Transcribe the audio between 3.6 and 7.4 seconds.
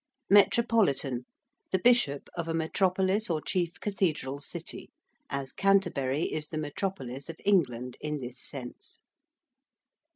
cathedral city, as Canterbury is the metropolis of